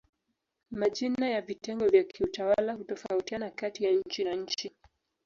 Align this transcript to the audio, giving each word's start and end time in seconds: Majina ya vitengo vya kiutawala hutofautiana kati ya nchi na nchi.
Majina 0.71 1.29
ya 1.29 1.41
vitengo 1.41 1.87
vya 1.89 2.03
kiutawala 2.03 2.73
hutofautiana 2.73 3.49
kati 3.51 3.83
ya 3.83 3.91
nchi 3.91 4.23
na 4.23 4.35
nchi. 4.35 4.73